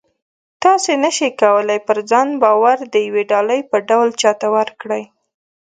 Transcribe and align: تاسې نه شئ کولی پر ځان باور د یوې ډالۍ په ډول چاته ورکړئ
تاسې 0.63 0.91
نه 1.03 1.09
شئ 1.17 1.29
کولی 1.41 1.79
پر 1.87 1.97
ځان 2.09 2.27
باور 2.43 2.77
د 2.93 2.95
یوې 3.07 3.23
ډالۍ 3.31 3.61
په 3.69 3.77
ډول 3.89 4.09
چاته 4.21 4.47
ورکړئ 4.57 5.03